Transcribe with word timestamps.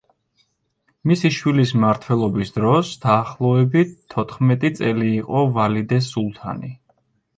მისი 1.09 1.29
შვილის 1.35 1.73
მმართველობის 1.75 2.53
დროს 2.57 2.95
დაახლოებით 3.05 3.93
თოთხმეტი 4.15 4.73
წელი 4.81 5.15
იყო 5.23 5.45
ვალიდე 5.59 6.01
სულთანი. 6.11 6.73